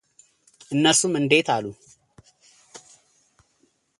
እነርሱም 0.73 1.13
እንዴት 1.19 1.47
አሉት፡፡ 1.55 1.79